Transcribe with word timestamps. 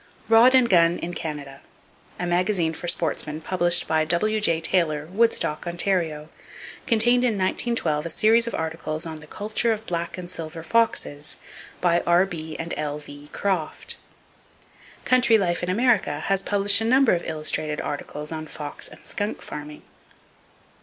Rod 0.29 0.55
and 0.55 0.67
Gun 0.67 0.97
in 0.97 1.13
Canada, 1.13 1.61
a 2.19 2.25
magazine 2.25 2.73
for 2.73 2.87
sportsmen 2.87 3.39
published 3.39 3.87
by 3.87 4.03
W.J. 4.03 4.59
Taylor, 4.61 5.05
Woodstock, 5.05 5.67
Ontario, 5.67 6.29
contained 6.87 7.23
in 7.23 7.33
1912 7.37 8.07
a 8.07 8.09
series 8.09 8.47
of 8.47 8.55
articles 8.55 9.05
on 9.05 9.17
"The 9.17 9.27
Culture 9.27 9.71
of 9.71 9.85
Black 9.85 10.17
and 10.17 10.27
Silver 10.27 10.63
Foxes," 10.63 11.37
by 11.81 12.01
R.B. 12.07 12.55
and 12.57 12.73
L.V. 12.77 13.27
Croft. 13.31 13.97
Country 15.05 15.37
Life 15.37 15.61
in 15.61 15.69
America 15.69 16.21
has 16.21 16.41
published 16.41 16.81
a 16.81 16.85
number 16.85 17.13
of 17.13 17.23
illustrated 17.23 17.79
articles 17.79 18.31
on 18.31 18.47
fox 18.47 18.87
and 18.87 19.05
skunk 19.05 19.43
farming. 19.43 19.83